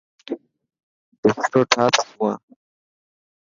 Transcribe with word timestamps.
بسترو 1.21 1.61
ٺاهه 1.71 1.89
ته 1.95 2.01
سوان. 2.09 2.37